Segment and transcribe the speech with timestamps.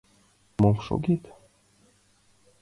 [0.61, 1.23] Мом шогет?